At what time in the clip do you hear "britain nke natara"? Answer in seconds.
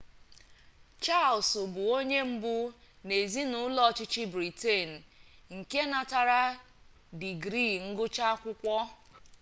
4.33-6.41